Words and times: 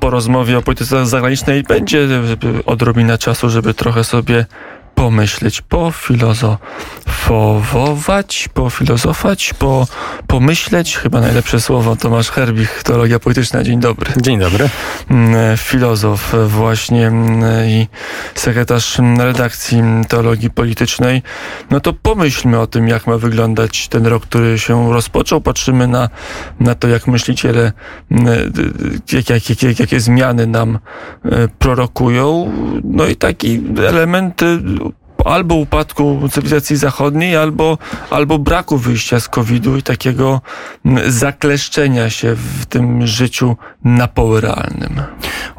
po 0.00 0.10
rozmowie 0.10 0.58
o 0.58 0.62
polityce 0.62 1.06
zagranicznej 1.06 1.62
będzie 1.62 2.08
odrobina 2.66 3.18
czasu, 3.18 3.50
żeby 3.50 3.74
trochę 3.74 4.04
sobie 4.04 4.46
pomyśleć, 4.94 5.62
pofilozofować, 5.62 8.48
pofilozofać, 8.54 9.54
po, 9.58 9.86
pomyśleć. 10.26 10.96
Chyba 10.96 11.20
najlepsze 11.20 11.60
słowo 11.60 11.96
Tomasz 11.96 12.30
Herbich, 12.30 12.82
teologia 12.82 13.18
polityczna. 13.18 13.62
Dzień 13.62 13.80
dobry. 13.80 14.12
Dzień 14.16 14.38
dobry. 14.38 14.68
Mm, 15.10 15.56
filozof 15.56 16.34
właśnie 16.46 17.06
mm, 17.06 17.68
i 17.68 17.88
sekretarz 18.34 18.98
redakcji 19.18 19.82
teologii 20.08 20.50
politycznej. 20.50 21.22
No 21.70 21.80
to 21.80 21.92
pomyślmy 21.92 22.60
o 22.60 22.66
tym, 22.66 22.88
jak 22.88 23.06
ma 23.06 23.18
wyglądać 23.18 23.88
ten 23.88 24.06
rok, 24.06 24.22
który 24.22 24.58
się 24.58 24.92
rozpoczął. 24.92 25.40
Patrzymy 25.40 25.88
na, 25.88 26.08
na 26.60 26.74
to, 26.74 26.88
jak 26.88 27.06
myśliciele, 27.06 27.72
mm, 28.10 28.52
jak, 29.12 29.30
jak, 29.30 29.62
jak, 29.62 29.80
jakie 29.80 30.00
zmiany 30.00 30.46
nam 30.46 30.78
e, 31.24 31.48
prorokują. 31.58 32.52
No 32.84 33.06
i 33.06 33.16
taki 33.16 33.62
element 33.88 34.42
albo 35.24 35.54
upadku 35.54 36.28
cywilizacji 36.32 36.76
zachodniej, 36.76 37.36
albo, 37.36 37.78
albo 38.10 38.38
braku 38.38 38.78
wyjścia 38.78 39.20
z 39.20 39.28
COVID-u 39.28 39.76
i 39.76 39.82
takiego 39.82 40.40
zakleszczenia 41.08 42.10
się 42.10 42.34
w 42.34 42.66
tym 42.66 43.06
życiu 43.06 43.56
na 43.84 44.08
poły 44.08 44.40
realnym. 44.40 45.02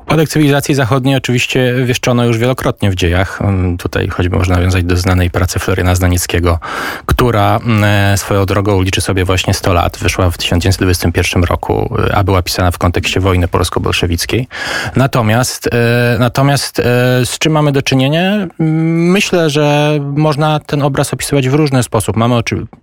Upadek 0.05 0.29
cywilizacji 0.29 0.75
zachodniej 0.75 1.15
oczywiście 1.15 1.73
wieszczono 1.85 2.25
już 2.25 2.37
wielokrotnie 2.37 2.91
w 2.91 2.95
dziejach. 2.95 3.41
Mm, 3.41 3.77
tutaj 3.77 4.07
choćby 4.07 4.37
można 4.37 4.55
nawiązać 4.55 4.83
do 4.83 4.97
znanej 4.97 5.29
pracy 5.29 5.59
Floryna 5.59 5.95
Zdanickiego, 5.95 6.59
która 7.05 7.55
mm, 7.55 7.83
e, 7.83 8.17
swoją 8.17 8.45
drogą 8.45 8.81
liczy 8.81 9.01
sobie 9.01 9.25
właśnie 9.25 9.53
100 9.53 9.73
lat. 9.73 9.97
Wyszła 9.97 10.29
w 10.31 10.37
1921 10.37 11.43
roku, 11.43 11.95
a 12.13 12.23
była 12.23 12.41
pisana 12.41 12.71
w 12.71 12.77
kontekście 12.77 13.19
wojny 13.19 13.47
polsko-bolszewickiej. 13.47 14.47
Natomiast, 14.95 15.69
e, 15.73 16.17
natomiast 16.19 16.79
e, 16.79 16.83
z 17.25 17.39
czym 17.39 17.53
mamy 17.53 17.71
do 17.71 17.81
czynienia? 17.81 18.33
Mm, 18.33 19.11
myślę, 19.11 19.49
że 19.49 19.97
można 20.01 20.59
ten 20.59 20.81
obraz 20.81 21.13
opisywać 21.13 21.49
w 21.49 21.53
różny 21.53 21.83
sposób. 21.83 22.15
Mamy, 22.15 22.35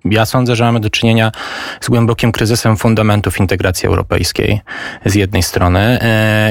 ja 0.05 0.27
sądzę, 0.27 0.57
że 0.57 0.65
mamy 0.65 0.81
do 0.81 0.91
czynienia 0.91 1.33
z 1.81 1.89
głębokim 1.89 2.33
kryzysem 2.33 2.77
fundamentów 2.77 3.41
integracji 3.41 3.87
europejskiej 3.87 4.61
z 5.07 5.15
jednej 5.15 5.43
strony 5.43 5.99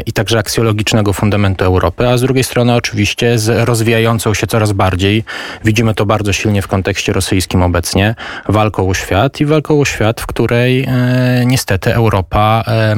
i 0.05 0.13
także 0.13 0.39
aksjologicznym 0.39 0.60
socjologicznego 0.61 1.13
fundamentu 1.13 1.65
Europy, 1.65 2.07
a 2.07 2.17
z 2.17 2.21
drugiej 2.21 2.43
strony 2.43 2.75
oczywiście 2.75 3.39
z 3.39 3.67
rozwijającą 3.67 4.33
się 4.33 4.47
coraz 4.47 4.71
bardziej, 4.71 5.23
widzimy 5.65 5.93
to 5.93 6.05
bardzo 6.05 6.33
silnie 6.33 6.61
w 6.61 6.67
kontekście 6.67 7.13
rosyjskim 7.13 7.63
obecnie, 7.63 8.15
walką 8.49 8.89
o 8.89 8.93
świat 8.93 9.41
i 9.41 9.45
walką 9.45 9.79
o 9.79 9.85
świat, 9.85 10.21
w 10.21 10.25
której 10.25 10.83
e, 10.83 11.43
niestety 11.45 11.93
Europa 11.93 12.63
e, 12.67 12.95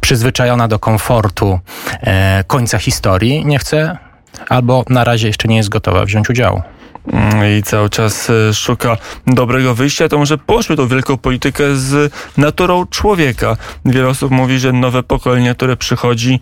przyzwyczajona 0.00 0.68
do 0.68 0.78
komfortu 0.78 1.60
e, 2.02 2.44
końca 2.46 2.78
historii 2.78 3.46
nie 3.46 3.58
chce 3.58 3.96
albo 4.48 4.84
na 4.88 5.04
razie 5.04 5.26
jeszcze 5.26 5.48
nie 5.48 5.56
jest 5.56 5.68
gotowa 5.68 6.04
wziąć 6.04 6.30
udziału 6.30 6.62
i 7.58 7.62
cały 7.62 7.90
czas 7.90 8.30
e, 8.30 8.54
szuka 8.54 8.96
dobrego 9.26 9.74
wyjścia, 9.74 10.08
to 10.08 10.18
może 10.18 10.38
połączmy 10.38 10.76
tą 10.76 10.88
wielką 10.88 11.16
politykę 11.16 11.76
z 11.76 12.12
naturą 12.36 12.86
człowieka. 12.86 13.56
Wiele 13.84 14.08
osób 14.08 14.30
mówi, 14.30 14.58
że 14.58 14.72
nowe 14.72 15.02
pokolenie, 15.02 15.54
które 15.54 15.76
przychodzi 15.76 16.40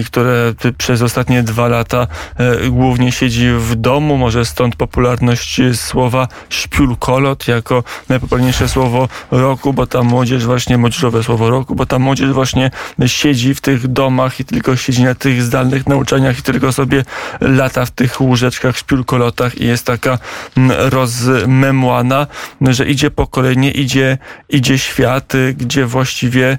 i 0.00 0.04
które 0.04 0.54
przez 0.78 1.02
ostatnie 1.02 1.42
dwa 1.42 1.68
lata 1.68 2.06
e, 2.36 2.70
głównie 2.70 3.12
siedzi 3.12 3.50
w 3.58 3.74
domu, 3.74 4.16
może 4.16 4.44
stąd 4.44 4.76
popularność 4.76 5.60
słowa 5.74 6.28
śpiulkolot 6.50 7.48
jako 7.48 7.84
najpopularniejsze 8.08 8.68
słowo 8.68 9.08
roku, 9.30 9.72
bo 9.72 9.86
ta 9.86 10.02
młodzież 10.02 10.46
właśnie, 10.46 10.78
młodzieżowe 10.78 11.22
słowo 11.22 11.50
roku, 11.50 11.74
bo 11.74 11.86
ta 11.86 11.98
młodzież 11.98 12.32
właśnie 12.32 12.70
siedzi 13.06 13.54
w 13.54 13.60
tych 13.60 13.88
domach 13.88 14.40
i 14.40 14.44
tylko 14.44 14.76
siedzi 14.76 15.04
na 15.04 15.14
tych 15.14 15.42
zdalnych 15.42 15.86
nauczaniach 15.86 16.38
i 16.38 16.42
tylko 16.42 16.72
sobie 16.72 17.04
lata 17.40 17.86
w 17.86 17.90
tych 17.90 18.20
łóżeczkach, 18.20 18.78
śpiulkolotach 18.78 19.58
i 19.58 19.66
jest 19.66 19.89
taka 19.90 20.18
mm, 20.56 20.70
rozmemłana, 20.90 22.26
że 22.60 22.86
idzie 22.86 23.10
pokolenie, 23.10 23.70
idzie, 23.70 24.18
idzie 24.48 24.78
świat, 24.78 25.32
gdzie 25.56 25.86
właściwie 25.86 26.58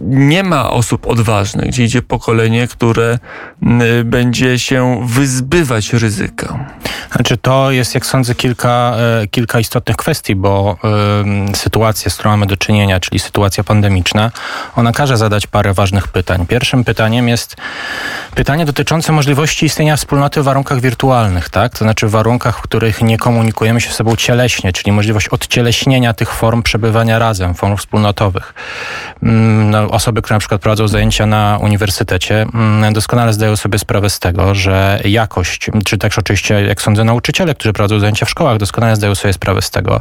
nie 0.00 0.42
ma 0.42 0.70
osób 0.70 1.06
odważnych, 1.06 1.66
gdzie 1.68 1.84
idzie 1.84 2.02
pokolenie, 2.02 2.68
które 2.68 3.18
będzie 4.04 4.58
się 4.58 5.06
wyzbywać 5.06 5.92
ryzyka. 5.92 6.66
Znaczy 7.12 7.36
to 7.36 7.70
jest, 7.70 7.94
jak 7.94 8.06
sądzę, 8.06 8.34
kilka, 8.34 8.96
e, 9.22 9.26
kilka 9.26 9.60
istotnych 9.60 9.96
kwestii, 9.96 10.36
bo 10.36 10.76
y, 11.52 11.56
sytuacja, 11.56 12.10
z 12.10 12.14
którą 12.14 12.30
mamy 12.30 12.46
do 12.46 12.56
czynienia, 12.56 13.00
czyli 13.00 13.18
sytuacja 13.18 13.64
pandemiczna, 13.64 14.30
ona 14.76 14.92
każe 14.92 15.16
zadać 15.16 15.46
parę 15.46 15.74
ważnych 15.74 16.08
pytań. 16.08 16.46
Pierwszym 16.46 16.84
pytaniem 16.84 17.28
jest 17.28 17.56
pytanie 18.34 18.64
dotyczące 18.64 19.12
możliwości 19.12 19.66
istnienia 19.66 19.96
wspólnoty 19.96 20.42
w 20.42 20.44
warunkach 20.44 20.80
wirtualnych, 20.80 21.48
tak? 21.48 21.72
To 21.72 21.78
znaczy 21.78 22.06
w 22.06 22.10
warunkach, 22.10 22.58
w 22.58 22.62
których 22.62 23.02
nie 23.02 23.18
komunikujemy 23.18 23.80
się 23.80 23.90
z 23.90 23.94
sobą 23.94 24.16
cieleśnie, 24.16 24.72
czyli 24.72 24.92
możliwość 24.92 25.28
odcieleśnienia 25.28 26.14
tych 26.14 26.32
form 26.32 26.62
przebywania 26.62 27.18
razem, 27.18 27.54
form 27.54 27.76
wspólnotowych. 27.76 28.54
Mm, 29.22 29.73
no, 29.74 29.90
osoby, 29.90 30.22
które 30.22 30.34
na 30.34 30.40
przykład 30.40 30.60
prowadzą 30.60 30.88
zajęcia 30.88 31.26
na 31.26 31.58
uniwersytecie, 31.62 32.46
mm, 32.54 32.92
doskonale 32.92 33.32
zdają 33.32 33.56
sobie 33.56 33.78
sprawę 33.78 34.10
z 34.10 34.18
tego, 34.18 34.54
że 34.54 35.00
jakość, 35.04 35.70
czy 35.84 35.98
też 35.98 36.18
oczywiście, 36.18 36.62
jak 36.62 36.82
sądzę, 36.82 37.04
nauczyciele, 37.04 37.54
którzy 37.54 37.72
prowadzą 37.72 38.00
zajęcia 38.00 38.26
w 38.26 38.30
szkołach, 38.30 38.58
doskonale 38.58 38.96
zdają 38.96 39.14
sobie 39.14 39.34
sprawę 39.34 39.62
z 39.62 39.70
tego, 39.70 40.00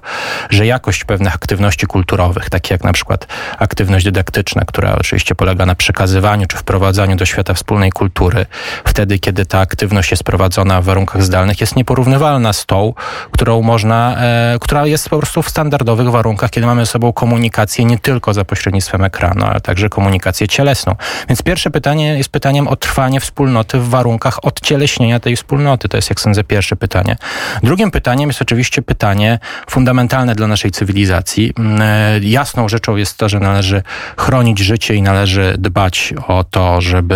że 0.50 0.66
jakość 0.66 1.03
pewnych 1.03 1.35
aktywności 1.35 1.88
kulturowych, 1.88 2.50
takie 2.50 2.73
jak 2.73 2.83
na 2.83 2.94
przykład 2.94 3.28
aktywność 3.59 4.06
dydaktyczna, 4.06 4.62
która 4.67 4.95
oczywiście 4.95 5.35
polega 5.35 5.66
na 5.66 5.75
przekazywaniu 5.75 6.47
czy 6.47 6.57
wprowadzaniu 6.57 7.16
do 7.16 7.25
świata 7.25 7.53
wspólnej 7.53 7.91
kultury, 7.91 8.45
wtedy, 8.85 9.19
kiedy 9.19 9.45
ta 9.45 9.59
aktywność 9.59 10.12
jest 10.12 10.23
prowadzona 10.23 10.81
w 10.81 10.85
warunkach 10.85 11.23
zdalnych, 11.23 11.62
jest 11.62 11.75
nieporównywalna 11.75 12.53
z 12.53 12.66
tą, 12.66 12.94
którą 13.31 13.62
można, 13.62 14.16
e, 14.17 14.57
która 14.62 14.85
jest 14.85 15.09
po 15.09 15.17
prostu 15.17 15.41
w 15.41 15.50
standardowych 15.50 16.09
warunkach, 16.09 16.50
kiedy 16.50 16.67
mamy 16.67 16.85
ze 16.85 16.91
sobą 16.91 17.13
komunikację 17.13 17.85
nie 17.85 18.00
tylko 18.00 18.33
za 18.33 18.45
pośrednictwem 18.45 19.03
ekranu, 19.03 19.45
ale 19.45 19.62
także 19.63 19.90
komunikację 19.90 20.47
cielesną. 20.47 20.96
Więc 21.29 21.41
pierwsze 21.41 21.72
pytanie 21.72 22.18
jest 22.18 22.29
pytaniem 22.29 22.68
o 22.68 22.75
trwanie 22.75 23.19
wspólnoty 23.19 23.79
w 23.79 23.90
warunkach 23.90 24.46
odcieleśnienia 24.46 25.19
tej 25.19 25.35
wspólnoty. 25.35 25.90
To 25.90 25.97
jest, 25.97 26.09
jak 26.09 26.19
sądzę, 26.19 26.44
pierwsze 26.44 26.75
pytanie. 26.75 27.18
Drugim 27.63 27.91
pytaniem 27.91 28.29
jest 28.29 28.41
oczywiście 28.41 28.81
pytanie 28.81 29.40
fundamentalne 29.69 30.35
dla 30.35 30.47
naszej 30.47 30.72
cywilizacji. 30.72 31.53
Mm, 31.57 31.81
e, 31.81 32.19
jasną 32.19 32.69
rzeczą 32.69 32.96
jest 32.96 33.18
to, 33.18 33.29
że 33.29 33.40
należy 33.40 33.84
chronić 34.18 34.59
życie 34.59 34.96
i 34.96 35.01
należy 35.01 35.56
dbać 35.57 36.13
o 36.28 36.44
to, 36.44 36.81
żeby 36.81 37.16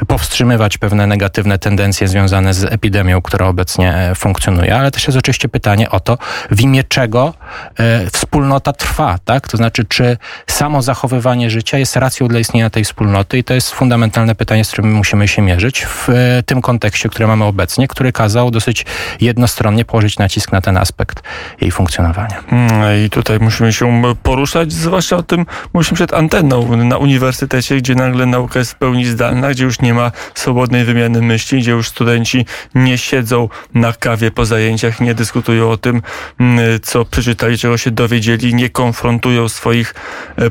e, 0.00 0.04
powstrzymywać 0.06 0.78
pewne 0.78 1.06
negatywne 1.06 1.58
tendencje 1.58 2.08
związane 2.08 2.54
z 2.54 2.64
epidemią, 2.64 3.22
która 3.22 3.46
obecnie 3.46 3.94
e, 3.94 4.14
funkcjonuje, 4.14 4.76
ale 4.76 4.90
też 4.90 5.06
jest 5.06 5.18
oczywiście 5.18 5.48
pytanie 5.48 5.90
o 5.90 6.00
to, 6.00 6.18
w 6.50 6.60
imię 6.60 6.84
czego 6.84 7.34
wspólnota 8.12 8.72
trwa, 8.72 9.18
tak? 9.24 9.48
To 9.48 9.56
znaczy, 9.56 9.84
czy 9.84 10.16
samo 10.46 10.82
zachowywanie 10.82 11.25
życia 11.34 11.78
jest 11.78 11.96
racją 11.96 12.28
dla 12.28 12.38
istnienia 12.38 12.70
tej 12.70 12.84
wspólnoty 12.84 13.38
i 13.38 13.44
to 13.44 13.54
jest 13.54 13.70
fundamentalne 13.70 14.34
pytanie, 14.34 14.64
z 14.64 14.70
którym 14.72 14.92
musimy 14.92 15.28
się 15.28 15.42
mierzyć 15.42 15.86
w 15.86 16.08
tym 16.46 16.62
kontekście, 16.62 17.08
który 17.08 17.26
mamy 17.26 17.44
obecnie, 17.44 17.88
który 17.88 18.12
kazał 18.12 18.50
dosyć 18.50 18.86
jednostronnie 19.20 19.84
położyć 19.84 20.18
nacisk 20.18 20.52
na 20.52 20.60
ten 20.60 20.76
aspekt 20.76 21.22
jej 21.60 21.70
funkcjonowania. 21.70 22.44
Mm, 22.52 23.04
I 23.06 23.10
tutaj 23.10 23.38
musimy 23.38 23.72
się 23.72 24.02
poruszać, 24.22 24.72
zwłaszcza 24.72 25.16
o 25.16 25.22
tym 25.22 25.46
musimy 25.72 25.96
przed 25.96 26.14
anteną 26.14 26.76
na 26.76 26.98
uniwersytecie, 26.98 27.76
gdzie 27.76 27.94
nagle 27.94 28.26
nauka 28.26 28.58
jest 28.58 28.72
w 28.72 28.74
pełni 28.74 29.04
zdalna, 29.04 29.50
gdzie 29.50 29.64
już 29.64 29.80
nie 29.80 29.94
ma 29.94 30.12
swobodnej 30.34 30.84
wymiany 30.84 31.22
myśli, 31.22 31.58
gdzie 31.58 31.70
już 31.70 31.88
studenci 31.88 32.46
nie 32.74 32.98
siedzą 32.98 33.48
na 33.74 33.92
kawie 33.92 34.30
po 34.30 34.44
zajęciach, 34.44 35.00
nie 35.00 35.14
dyskutują 35.14 35.70
o 35.70 35.76
tym, 35.76 36.02
mm, 36.40 36.80
co 36.82 37.04
przeczytali, 37.04 37.58
czego 37.58 37.78
się 37.78 37.90
dowiedzieli, 37.90 38.54
nie 38.54 38.70
konfrontują 38.70 39.48
swoich 39.48 39.94
e, 40.36 40.50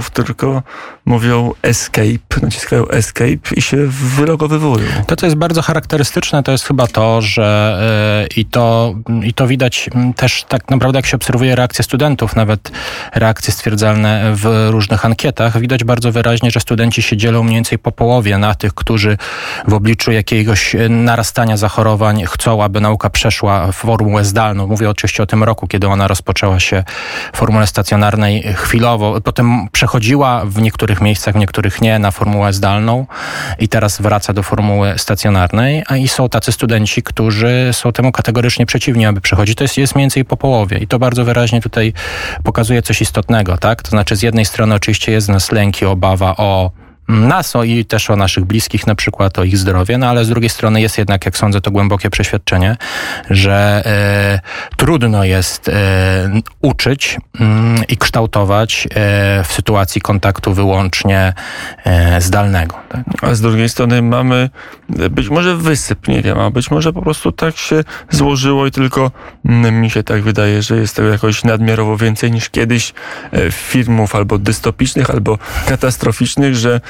poglądów, 0.00 0.10
tylko 0.10 0.62
mówią 1.04 1.52
escape, 1.62 2.40
naciskają 2.42 2.88
escape 2.88 3.54
i 3.56 3.62
się 3.62 3.76
wylogowywują. 3.86 4.86
To, 5.06 5.16
co 5.16 5.26
jest 5.26 5.36
bardzo 5.36 5.62
charakterystyczne, 5.62 6.42
to 6.42 6.52
jest 6.52 6.64
chyba 6.64 6.86
to, 6.86 7.20
że 7.22 7.78
yy, 8.20 8.42
i, 8.42 8.44
to, 8.44 8.94
i 9.22 9.34
to 9.34 9.46
widać 9.46 9.90
też 10.16 10.44
tak 10.48 10.70
naprawdę, 10.70 10.98
jak 10.98 11.06
się 11.06 11.16
obserwuje 11.16 11.56
reakcje 11.56 11.84
studentów, 11.84 12.36
nawet 12.36 12.70
reakcje 13.14 13.52
stwierdzalne 13.52 14.32
w 14.34 14.68
różnych 14.70 15.04
ankietach, 15.04 15.60
widać 15.60 15.84
bardzo 15.84 16.12
wyraźnie, 16.12 16.50
że 16.50 16.60
studenci 16.60 17.02
się 17.02 17.16
dzielą 17.16 17.42
mniej 17.42 17.54
więcej 17.54 17.78
po 17.78 17.92
połowie 17.92 18.38
na 18.38 18.54
tych, 18.54 18.74
którzy 18.74 19.16
w 19.68 19.74
obliczu 19.74 20.12
jakiegoś 20.12 20.76
narastania 20.88 21.56
zachorowań 21.56 22.24
chcą, 22.26 22.62
aby 22.62 22.80
nauka 22.80 23.10
przeszła 23.10 23.72
w 23.72 23.76
formułę 23.76 24.24
zdalną. 24.24 24.66
Mówię 24.66 24.90
oczywiście 24.90 25.22
o 25.22 25.26
tym 25.26 25.44
roku, 25.44 25.66
kiedy 25.66 25.88
ona 25.88 26.08
rozpoczęła 26.08 26.60
się 26.60 26.84
w 27.32 27.36
formule 27.36 27.66
stacjonarnej 27.66 28.42
chwilowo, 28.42 29.20
potem 29.20 29.68
przechodziła 29.72 29.89
w 30.44 30.62
niektórych 30.62 31.00
miejscach, 31.00 31.34
w 31.34 31.38
niektórych 31.38 31.80
nie, 31.80 31.98
na 31.98 32.10
formułę 32.10 32.52
zdalną 32.52 33.06
i 33.58 33.68
teraz 33.68 34.00
wraca 34.00 34.32
do 34.32 34.42
formuły 34.42 34.94
stacjonarnej, 34.96 35.82
a 35.86 35.96
i 35.96 36.08
są 36.08 36.28
tacy 36.28 36.52
studenci, 36.52 37.02
którzy 37.02 37.68
są 37.72 37.92
temu 37.92 38.12
kategorycznie 38.12 38.66
przeciwni, 38.66 39.06
aby 39.06 39.20
przechodzić. 39.20 39.56
To 39.56 39.64
jest, 39.64 39.78
jest 39.78 39.94
mniej 39.94 40.02
więcej 40.02 40.24
po 40.24 40.36
połowie 40.36 40.78
i 40.78 40.86
to 40.86 40.98
bardzo 40.98 41.24
wyraźnie 41.24 41.60
tutaj 41.60 41.92
pokazuje 42.44 42.82
coś 42.82 43.00
istotnego, 43.00 43.58
tak? 43.58 43.82
To 43.82 43.90
znaczy 43.90 44.16
z 44.16 44.22
jednej 44.22 44.44
strony 44.44 44.74
oczywiście 44.74 45.12
jest 45.12 45.28
nas 45.28 45.52
lęk 45.52 45.82
i 45.82 45.84
obawa 45.84 46.36
o 46.36 46.70
nas 47.10 47.54
i 47.64 47.84
też 47.84 48.10
o 48.10 48.16
naszych 48.16 48.44
bliskich, 48.44 48.86
na 48.86 48.94
przykład 48.94 49.38
o 49.38 49.44
ich 49.44 49.58
zdrowie, 49.58 49.98
no 49.98 50.06
ale 50.06 50.24
z 50.24 50.28
drugiej 50.28 50.50
strony 50.50 50.80
jest 50.80 50.98
jednak, 50.98 51.24
jak 51.24 51.36
sądzę, 51.36 51.60
to 51.60 51.70
głębokie 51.70 52.10
przeświadczenie, 52.10 52.76
że 53.30 53.82
e, 53.86 54.76
trudno 54.76 55.24
jest 55.24 55.68
e, 55.68 55.72
uczyć 56.62 57.16
mm, 57.40 57.82
i 57.88 57.96
kształtować 57.96 58.86
e, 58.86 59.44
w 59.44 59.52
sytuacji 59.52 60.00
kontaktu 60.00 60.54
wyłącznie 60.54 61.32
zdalnego. 62.18 62.76
Tak? 62.88 63.04
A 63.22 63.34
z 63.34 63.40
drugiej 63.40 63.68
strony 63.68 64.02
mamy 64.02 64.50
być 65.10 65.28
może 65.28 65.56
wysyp, 65.56 66.08
nie 66.08 66.22
wiem, 66.22 66.38
a 66.38 66.50
być 66.50 66.70
może 66.70 66.92
po 66.92 67.02
prostu 67.02 67.32
tak 67.32 67.56
się 67.56 67.84
złożyło 68.10 68.66
i 68.66 68.70
tylko 68.70 69.10
mm, 69.44 69.80
mi 69.80 69.90
się 69.90 70.02
tak 70.02 70.22
wydaje, 70.22 70.62
że 70.62 70.76
jest 70.76 70.96
tego 70.96 71.08
jakoś 71.08 71.44
nadmiarowo 71.44 71.96
więcej 71.96 72.30
niż 72.32 72.50
kiedyś 72.50 72.92
filmów 73.50 74.14
albo 74.14 74.38
dystopicznych, 74.38 75.10
albo 75.10 75.38
katastroficznych, 75.66 76.54
że 76.54 76.80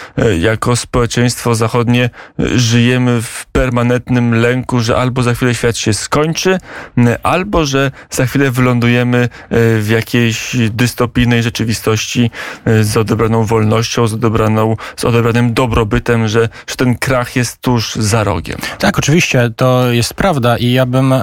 jako 0.40 0.76
społeczeństwo 0.76 1.54
zachodnie 1.54 2.04
e, 2.04 2.58
żyjemy 2.58 3.22
w 3.22 3.46
permanentnym 3.52 4.34
lęku, 4.34 4.80
że 4.80 4.96
albo 4.96 5.22
za 5.22 5.34
chwilę 5.34 5.54
świat 5.54 5.76
się 5.76 5.94
skończy, 5.94 6.58
albo 7.22 7.66
że 7.66 7.90
za 8.10 8.26
chwilę 8.26 8.50
wylądujemy 8.50 9.18
e, 9.18 9.28
w 9.78 9.88
jakiejś 9.88 10.56
dystopijnej 10.70 11.42
rzeczywistości 11.42 12.30
z 12.80 12.96
odebraną 12.96 13.44
wolnością, 13.44 14.06
z, 14.06 14.14
odebraną, 14.14 14.76
z 14.96 15.04
odebranym 15.04 15.54
dobrobytem, 15.54 16.28
że, 16.28 16.48
że 16.66 16.76
ten 16.76 16.98
krach 16.98 17.36
jest 17.36 17.60
tuż 17.60 17.94
za 17.94 18.24
rogiem. 18.24 18.58
Tak, 18.78 18.98
oczywiście, 18.98 19.50
to 19.56 19.92
jest 19.92 20.14
prawda 20.14 20.58
i 20.58 20.72
ja 20.72 20.86
bym 20.86 21.14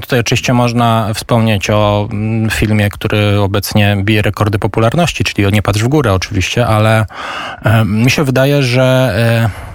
tutaj 0.00 0.20
oczywiście 0.20 0.52
można 0.52 1.14
wspomnieć 1.14 1.70
o 1.70 2.08
filmie, 2.50 2.90
który 2.90 3.40
obecnie 3.40 3.96
bije 4.02 4.22
rekordy 4.22 4.58
popularności, 4.58 5.24
czyli 5.24 5.46
o 5.46 5.50
Nie 5.50 5.62
patrz 5.62 5.82
w 5.82 5.88
górę 5.88 6.12
oczywiście, 6.12 6.66
ale 6.66 7.06
mi 7.84 8.10
się 8.10 8.24
wydaje, 8.24 8.31
że 8.62 9.12
e, 9.16 9.71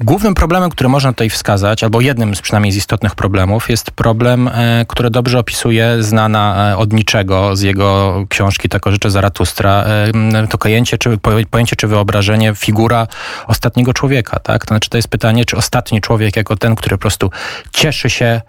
Głównym 0.00 0.34
problemem, 0.34 0.70
który 0.70 0.88
można 0.88 1.12
tutaj 1.12 1.30
wskazać, 1.30 1.84
albo 1.84 2.00
jednym 2.00 2.34
z 2.34 2.40
przynajmniej 2.40 2.72
z 2.72 2.76
istotnych 2.76 3.14
problemów, 3.14 3.70
jest 3.70 3.90
problem, 3.90 4.48
e, 4.48 4.84
który 4.88 5.10
dobrze 5.10 5.38
opisuje 5.38 6.02
znana 6.02 6.70
e, 6.72 6.76
od 6.76 6.92
niczego 6.92 7.56
z 7.56 7.60
jego 7.60 8.24
książki 8.28 8.68
Tako 8.68 8.90
życzę 8.90 9.10
Zaratustra, 9.10 9.84
to 10.50 10.58
pojęcie 10.58 10.98
czy, 10.98 11.18
pojęcie 11.50 11.76
czy 11.76 11.86
wyobrażenie, 11.86 12.54
figura 12.54 13.06
ostatniego 13.46 13.92
człowieka. 13.92 14.38
Tak? 14.40 14.66
To 14.66 14.68
znaczy 14.68 14.90
to 14.90 14.98
jest 14.98 15.08
pytanie, 15.08 15.44
czy 15.44 15.56
ostatni 15.56 16.00
człowiek 16.00 16.36
jako 16.36 16.56
ten, 16.56 16.74
który 16.74 16.96
po 16.96 17.00
prostu 17.00 17.30
cieszy 17.72 18.10
się 18.10 18.40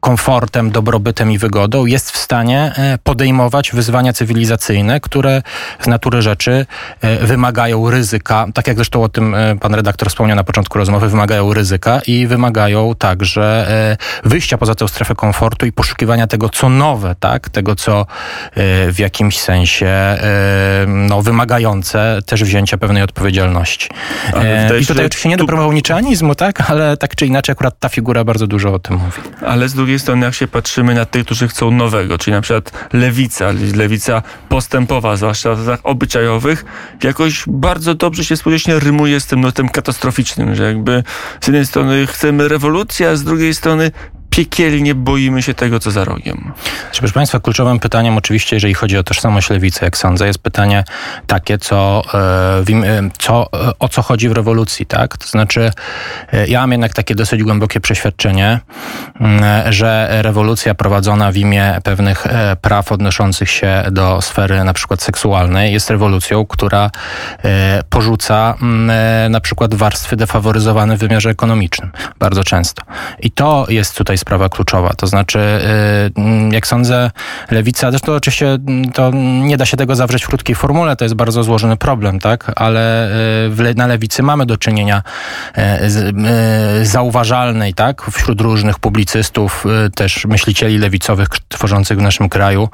komfortem, 0.00 0.70
dobrobytem 0.70 1.32
i 1.32 1.38
wygodą, 1.38 1.86
jest 1.86 2.10
w 2.10 2.16
stanie 2.16 2.72
podejmować 3.02 3.72
wyzwania 3.72 4.12
cywilizacyjne, 4.12 5.00
które 5.00 5.42
z 5.80 5.86
natury 5.86 6.22
rzeczy 6.22 6.66
wymagają 7.20 7.90
ryzyka, 7.90 8.46
tak 8.54 8.66
jak 8.66 8.76
zresztą 8.76 9.02
o 9.02 9.08
tym 9.08 9.36
pan 9.60 9.74
redaktor 9.74 10.08
wspomniał 10.08 10.33
na 10.34 10.44
początku 10.44 10.78
rozmowy, 10.78 11.08
wymagają 11.08 11.54
ryzyka 11.54 12.00
i 12.06 12.26
wymagają 12.26 12.94
także 12.98 13.66
e, 14.24 14.28
wyjścia 14.28 14.58
poza 14.58 14.74
tę 14.74 14.88
strefę 14.88 15.14
komfortu 15.14 15.66
i 15.66 15.72
poszukiwania 15.72 16.26
tego, 16.26 16.48
co 16.48 16.68
nowe, 16.68 17.14
tak? 17.20 17.48
Tego, 17.48 17.76
co 17.76 18.00
e, 18.00 18.04
w 18.92 18.98
jakimś 18.98 19.38
sensie 19.38 19.86
e, 19.86 20.18
no, 20.88 21.22
wymagające 21.22 22.18
też 22.26 22.44
wzięcia 22.44 22.78
pewnej 22.78 23.02
odpowiedzialności. 23.02 23.88
I 24.80 24.86
tutaj 24.86 25.06
oczywiście 25.06 25.28
nie 25.28 25.36
do 25.36 25.46
promoniczeanizmu, 25.46 26.34
tak? 26.34 26.70
Ale 26.70 26.96
tak 26.96 27.16
czy 27.16 27.26
inaczej 27.26 27.52
akurat 27.52 27.78
ta 27.78 27.88
figura 27.88 28.24
bardzo 28.24 28.46
dużo 28.46 28.74
o 28.74 28.78
tym 28.78 28.96
mówi. 28.96 29.20
Ale 29.46 29.68
z 29.68 29.74
drugiej 29.74 29.98
strony, 29.98 30.26
jak 30.26 30.34
się 30.34 30.46
patrzymy 30.46 30.94
na 30.94 31.04
tych, 31.04 31.24
którzy 31.24 31.48
chcą 31.48 31.70
nowego, 31.70 32.18
czyli 32.18 32.34
na 32.34 32.40
przykład 32.40 32.72
lewica, 32.92 33.46
lewica 33.74 34.22
postępowa, 34.48 35.16
zwłaszcza 35.16 35.54
w 35.54 35.76
obyczajowych, 35.82 36.64
jakoś 37.02 37.44
bardzo 37.46 37.94
dobrze 37.94 38.24
się 38.24 38.36
społecznie 38.36 38.78
rymuje 38.78 39.20
z 39.20 39.26
tym 39.26 39.40
notem 39.40 39.68
katastroficznym 39.68 40.23
że 40.56 40.64
jakby 40.64 41.02
z 41.40 41.46
jednej 41.46 41.66
strony 41.66 42.06
chcemy 42.06 42.48
rewolucji, 42.48 43.06
a 43.06 43.16
z 43.16 43.24
drugiej 43.24 43.54
strony 43.54 43.90
piekielnie 44.36 44.94
boimy 44.94 45.42
się 45.42 45.54
tego, 45.54 45.80
co 45.80 45.90
za 45.90 46.04
rogiem. 46.04 46.52
Proszę 46.98 47.14
Państwa, 47.14 47.40
kluczowym 47.40 47.78
pytaniem 47.78 48.16
oczywiście, 48.16 48.56
jeżeli 48.56 48.74
chodzi 48.74 48.98
o 48.98 49.02
tożsamość 49.02 49.50
lewicy, 49.50 49.84
jak 49.84 49.96
sądzę, 49.96 50.26
jest 50.26 50.38
pytanie 50.38 50.84
takie, 51.26 51.58
co, 51.58 52.02
e, 52.14 52.86
e, 52.86 53.10
co, 53.18 53.48
e, 53.52 53.78
o 53.78 53.88
co 53.88 54.02
chodzi 54.02 54.28
w 54.28 54.32
rewolucji, 54.32 54.86
tak? 54.86 55.16
To 55.16 55.28
znaczy, 55.28 55.70
ja 56.48 56.60
mam 56.60 56.70
jednak 56.70 56.94
takie 56.94 57.14
dosyć 57.14 57.42
głębokie 57.42 57.80
przeświadczenie, 57.80 58.60
mm, 59.20 59.72
że 59.72 60.08
rewolucja 60.22 60.74
prowadzona 60.74 61.32
w 61.32 61.36
imię 61.36 61.78
pewnych 61.84 62.26
praw 62.60 62.92
odnoszących 62.92 63.50
się 63.50 63.84
do 63.90 64.22
sfery 64.22 64.64
na 64.64 64.72
przykład 64.72 65.02
seksualnej 65.02 65.72
jest 65.72 65.90
rewolucją, 65.90 66.46
która 66.46 66.90
porzuca 67.90 68.54
mm, 68.62 69.32
na 69.32 69.40
przykład 69.40 69.74
warstwy 69.74 70.16
defaworyzowane 70.16 70.96
w 70.96 71.00
wymiarze 71.00 71.30
ekonomicznym. 71.30 71.90
Bardzo 72.18 72.44
często. 72.44 72.82
I 73.20 73.30
to 73.30 73.66
jest 73.68 73.96
tutaj 73.96 74.18
sprawa 74.24 74.48
kluczowa. 74.48 74.90
To 74.96 75.06
znaczy, 75.06 75.38
y, 75.38 76.54
jak 76.54 76.66
sądzę, 76.66 77.10
lewica, 77.50 77.90
zresztą 77.90 78.12
oczywiście 78.12 78.48
mm, 78.48 78.92
to 78.92 79.10
nie 79.42 79.56
da 79.56 79.66
się 79.66 79.76
tego 79.76 79.96
zawrzeć 79.96 80.24
w 80.24 80.28
krótkiej 80.28 80.56
formule, 80.56 80.96
to 80.96 81.04
jest 81.04 81.14
bardzo 81.14 81.42
złożony 81.42 81.76
problem, 81.76 82.20
tak? 82.20 82.52
Ale 82.56 83.10
y, 83.70 83.74
na 83.76 83.86
lewicy 83.86 84.22
mamy 84.22 84.46
do 84.46 84.56
czynienia 84.56 85.02
y, 85.58 85.90
z 85.90 86.88
zauważalnej, 86.88 87.74
tak? 87.74 88.02
Wśród 88.02 88.40
różnych 88.40 88.78
publicystów, 88.78 89.64
też 89.94 90.26
myślicieli 90.26 90.78
lewicowych 90.78 91.28
tworzących 91.48 91.98
w 91.98 92.02
naszym 92.02 92.28
kraju, 92.28 92.68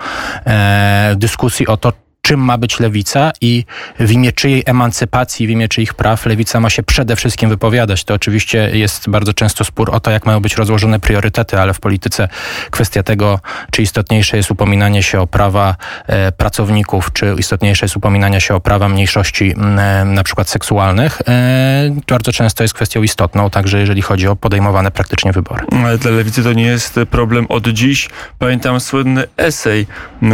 dyskusji 1.17 1.67
o 1.67 1.76
to, 1.76 1.93
czym 2.23 2.41
ma 2.41 2.59
być 2.59 2.81
lewica 2.81 3.33
i 3.41 3.65
w 4.01 4.13
imię 4.13 4.33
czyjej 4.33 4.63
emancypacji, 4.67 5.47
w 5.47 5.51
imię 5.51 5.69
czyich 5.69 5.95
praw 5.95 6.27
lewica 6.27 6.61
ma 6.61 6.71
się 6.71 6.83
przede 6.83 7.17
wszystkim 7.17 7.51
wypowiadać. 7.51 8.05
To 8.05 8.15
oczywiście 8.15 8.71
jest 8.73 9.11
bardzo 9.11 9.35
często 9.35 9.65
spór 9.65 9.91
o 9.95 10.01
to, 10.01 10.11
jak 10.11 10.27
mają 10.27 10.41
być 10.41 10.57
rozłożone 10.57 11.01
priorytety, 11.01 11.61
ale 11.61 11.75
w 11.75 11.81
polityce 11.81 12.29
kwestia 12.71 13.03
tego, 13.03 13.41
czy 13.71 13.83
istotniejsze 13.83 14.37
jest 14.37 14.51
upominanie 14.51 15.03
się 15.03 15.21
o 15.21 15.27
prawa 15.27 15.77
e, 16.07 16.33
pracowników, 16.33 17.13
czy 17.13 17.35
istotniejsze 17.39 17.85
jest 17.85 17.97
upominanie 17.97 18.41
się 18.41 18.55
o 18.55 18.61
prawa 18.61 18.89
mniejszości 18.89 19.53
e, 19.53 20.05
na 20.05 20.25
przykład 20.25 20.49
seksualnych, 20.49 21.23
e, 21.29 21.91
bardzo 22.09 22.33
często 22.33 22.65
jest 22.65 22.75
kwestią 22.75 23.03
istotną, 23.03 23.51
także 23.51 23.81
jeżeli 23.81 24.03
chodzi 24.03 24.29
o 24.29 24.37
podejmowane 24.37 24.91
praktycznie 24.91 25.33
wybory. 25.33 25.65
Ale 25.85 25.99
dla 25.99 26.11
lewicy 26.11 26.43
to 26.43 26.53
nie 26.53 26.67
jest 26.67 27.01
problem 27.11 27.47
od 27.49 27.69
dziś. 27.69 28.09
Pamiętam 28.39 28.81
słynny 28.81 29.25
esej, 29.37 29.87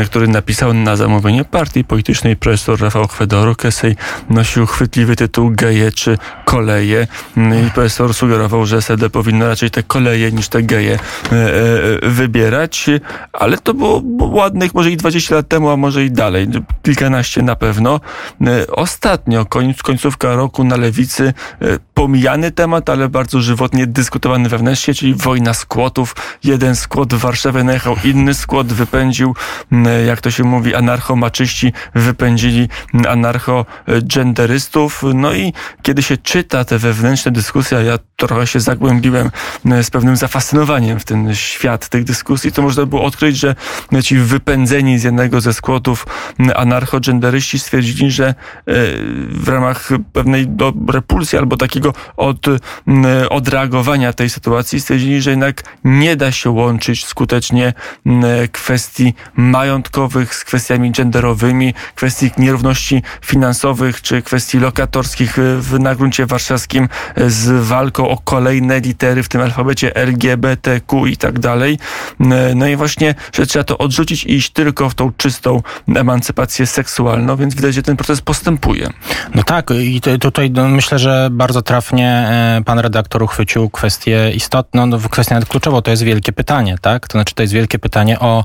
który 0.07 0.29
napisał 0.29 0.75
na 0.75 0.97
zamówienie 0.97 1.45
partii 1.45 1.76
politycznej 1.85 2.37
profesor 2.37 2.81
Rafał 2.81 3.09
Chwedoruk. 3.09 3.65
Esej 3.65 3.97
nosił 4.31 4.67
chwytliwy 4.67 5.17
tytuł 5.17 5.51
Geje 5.51 5.93
czy 5.93 6.19
koleje 6.45 7.07
i 7.37 7.71
profesor 7.71 8.15
sugerował, 8.15 8.67
że 8.67 8.83
SED 8.83 9.11
powinno 9.13 9.49
raczej 9.49 9.71
te 9.71 9.83
koleje 9.83 10.33
niż 10.33 10.49
te 10.49 10.63
geje 10.63 10.95
e, 10.95 10.99
e, 11.33 12.11
wybierać, 12.11 12.87
ale 13.33 13.59
to 13.59 13.75
było 13.75 14.03
ładnych 14.21 14.75
może 14.75 14.91
i 14.91 14.97
20 14.97 15.35
lat 15.35 15.49
temu, 15.49 15.71
a 15.71 15.77
może 15.77 16.05
i 16.05 16.11
dalej, 16.11 16.49
kilkanaście 16.83 17.43
na 17.43 17.57
pewno. 17.57 18.01
E, 18.47 18.67
ostatnio, 18.67 19.47
końcówka 19.83 20.35
roku 20.35 20.65
na 20.65 20.77
lewicy, 20.77 21.35
pomijany 21.95 22.51
temat, 22.51 22.91
ale 22.91 23.09
bardzo 23.09 23.41
żywotnie 23.41 23.87
dyskutowany 23.87 24.49
wewnętrznie, 24.49 24.95
czyli 24.95 25.15
wojna 25.15 25.55
skłotów. 25.55 26.17
Jeden 26.45 26.77
skłot 26.77 27.15
w 27.15 27.19
Warszawie 27.19 27.65
najechał, 27.65 27.97
inny 28.05 28.35
skłot 28.35 28.73
wypędził, 28.73 29.35
jak 30.07 30.21
to 30.21 30.31
się 30.31 30.45
mówi, 30.45 30.75
anarchomaczyści 30.75 31.66
wypędzili 31.95 32.69
anarcho-genderystów. 32.95 35.15
No 35.15 35.35
i 35.35 35.53
kiedy 35.83 36.03
się 36.03 36.17
czyta 36.17 36.65
te 36.65 36.79
wewnętrzne 36.79 37.33
dyskusje, 37.33 37.79
a 37.79 37.81
ja 37.81 37.99
trochę 38.17 38.47
się 38.47 38.61
zagłębiłem 38.61 39.31
z 39.83 39.91
pewnym 39.91 40.17
zafascynowaniem 40.17 41.01
w 41.01 41.05
ten 41.05 41.35
świat 41.35 41.89
tych 41.89 42.05
dyskusji, 42.05 42.53
to 42.53 42.63
można 42.63 42.87
było 42.87 43.05
odkryć, 43.05 43.39
że 43.39 43.55
ci 44.03 44.19
wypędzeni 44.19 44.99
z 44.99 45.05
jednego 45.05 45.41
ze 45.41 45.55
skłotów 45.55 46.07
anarcho-genderyści 46.55 47.59
stwierdzili, 47.59 48.11
że 48.11 48.29
e, 48.29 48.35
w 49.29 49.49
ramach 49.49 49.89
pewnej 50.13 50.49
do 50.49 50.73
repulsji 50.89 51.39
albo 51.39 51.57
takiego 51.57 51.95
od, 52.17 52.47
odreagowania 53.31 54.13
tej 54.13 54.31
sytuacji 54.31 54.81
stwierdzili, 54.81 55.23
że 55.23 55.31
jednak 55.31 55.63
nie 55.85 56.17
da 56.17 56.33
się 56.33 56.51
łączyć 56.51 57.07
skutecznie 57.07 57.73
kwestii 58.53 59.15
majątkowych 59.37 60.35
z 60.35 60.45
kwestiami 60.45 60.91
genderowymi, 60.91 61.56
innymi 61.57 61.75
kwestii 61.95 62.31
nierówności 62.39 63.03
finansowych 63.21 64.03
czy 64.03 64.23
kwestii 64.23 64.59
lokatorskich 64.59 65.37
w, 65.59 65.81
na 65.81 65.95
gruncie 65.95 66.27
warszawskim 66.27 66.89
z 67.27 67.67
walką 67.67 68.09
o 68.09 68.19
kolejne 68.19 68.81
litery 68.81 69.23
w 69.23 69.29
tym 69.29 69.41
alfabecie 69.41 69.95
LGBTQ 69.95 71.07
i 71.07 71.17
tak 71.17 71.39
dalej. 71.39 71.79
No 72.55 72.67
i 72.67 72.77
właśnie, 72.77 73.15
że 73.33 73.47
trzeba 73.47 73.65
to 73.65 73.79
odrzucić 73.79 74.25
i 74.25 74.35
iść 74.35 74.51
tylko 74.51 74.91
w 74.91 74.95
tą 74.95 75.13
czystą 75.17 75.63
emancypację 75.97 76.67
seksualną, 76.67 77.37
więc 77.37 77.55
widać, 77.55 77.75
że 77.75 77.83
ten 77.83 77.97
proces 77.97 78.21
postępuje. 78.21 78.91
No 79.35 79.43
tak, 79.43 79.71
i 79.71 80.01
tutaj 80.21 80.51
no, 80.51 80.69
myślę, 80.69 80.99
że 80.99 81.29
bardzo 81.33 81.63
trafnie 81.63 82.09
e, 82.09 82.63
pan 82.65 82.79
redaktor 82.79 83.23
uchwycił 83.23 83.71
kwestię 83.71 84.31
istotną, 84.35 84.87
no, 84.87 84.99
kwestię 84.99 85.35
nawet 85.35 85.49
kluczową, 85.49 85.83
to 85.83 85.91
jest 85.91 86.03
wielkie 86.03 86.33
pytanie, 86.33 86.77
tak? 86.81 87.09
To 87.09 87.13
znaczy, 87.13 87.35
to 87.35 87.43
jest 87.43 87.55
wielkie 87.55 87.79
pytanie 87.79 88.21
o 88.21 88.45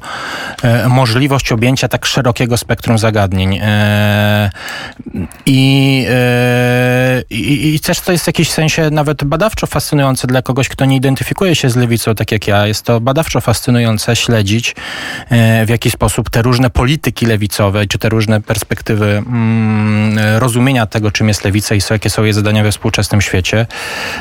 e, 0.64 0.90
możliwość 0.90 1.52
objęcia 1.52 1.88
tak 1.88 2.06
szerokiego 2.06 2.58
spektrum 2.58 2.98
zagadnień. 3.02 3.60
E, 3.62 4.50
i, 5.46 6.06
e, 6.10 6.91
i, 7.30 7.76
I 7.76 7.80
też 7.80 8.00
to 8.00 8.12
jest 8.12 8.24
w 8.24 8.28
jakimś 8.28 8.50
sensie 8.50 8.90
nawet 8.90 9.24
badawczo 9.24 9.68
fascynujące 9.68 10.28
dla 10.28 10.42
kogoś, 10.42 10.70
kto 10.70 10.86
nie 10.86 10.96
identyfikuje 10.96 11.56
się 11.56 11.70
z 11.70 11.76
lewicą, 11.76 12.16
tak 12.16 12.32
jak 12.32 12.48
ja. 12.48 12.68
Jest 12.68 12.86
to 12.86 13.02
badawczo 13.02 13.42
fascynujące 13.42 14.16
śledzić, 14.16 14.76
e, 15.30 15.66
w 15.66 15.70
jaki 15.70 15.92
sposób 15.92 16.30
te 16.30 16.42
różne 16.42 16.70
polityki 16.70 17.26
lewicowe, 17.26 17.88
czy 17.88 17.98
te 17.98 18.10
różne 18.10 18.42
perspektywy 18.42 19.06
mm, 19.06 20.20
rozumienia 20.40 20.86
tego, 20.86 21.12
czym 21.12 21.28
jest 21.28 21.46
lewica 21.46 21.76
i 21.76 21.82
jakie 21.90 22.10
są 22.10 22.24
jej 22.24 22.34
zadania 22.34 22.64
we 22.64 22.72
współczesnym 22.72 23.22
świecie, 23.22 23.66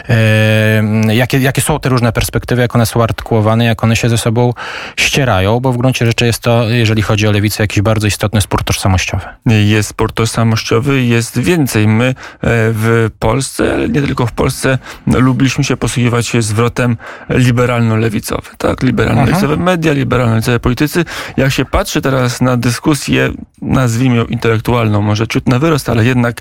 e, 0.09 1.14
jakie, 1.14 1.38
jakie 1.38 1.61
są 1.61 1.80
te 1.80 1.88
różne 1.88 2.12
perspektywy, 2.12 2.62
jak 2.62 2.75
one 2.75 2.87
są 2.87 3.02
artykułowane, 3.02 3.64
jak 3.64 3.85
one 3.85 3.97
się 3.97 4.09
ze 4.09 4.18
sobą 4.18 4.52
ścierają, 4.97 5.61
bo 5.61 5.73
w 5.73 5.76
gruncie 5.76 6.06
rzeczy 6.06 6.26
jest 6.26 6.40
to, 6.42 6.68
jeżeli 6.68 7.02
chodzi 7.02 7.28
o 7.28 7.32
lewicę, 7.32 7.62
jakiś 7.62 7.82
bardzo 7.82 8.06
istotny 8.06 8.40
spór 8.40 8.64
tożsamościowy. 8.64 9.25
Jest 9.47 9.88
spór 9.88 10.12
tożsamościowy, 10.12 11.04
jest 11.04 11.38
więcej. 11.38 11.88
My 11.88 12.14
e, 12.40 12.73
w 12.83 13.11
Polsce, 13.19 13.75
ale 13.75 13.89
nie 13.89 14.03
tylko 14.03 14.27
w 14.27 14.33
Polsce, 14.33 14.79
lubiliśmy 15.07 15.65
się 15.65 15.77
posługiwać 15.77 16.27
się 16.27 16.43
zwrotem 16.43 16.97
liberalno-lewicowy. 17.29 18.57
Tak, 18.59 18.83
liberalno-lewicowe 18.83 19.57
media, 19.57 19.93
liberalno-lewicowe 19.93 20.59
politycy. 20.59 21.05
Jak 21.37 21.53
się 21.53 21.65
patrzy 21.65 22.01
teraz 22.01 22.41
na 22.41 22.57
dyskusję, 22.57 23.33
nazwijmy 23.63 24.17
ją 24.17 24.25
intelektualną, 24.25 25.03
może 25.03 25.29
ciut 25.29 25.49
na 25.49 25.59
wyrost, 25.59 25.89
ale 25.89 26.05
jednak 26.05 26.41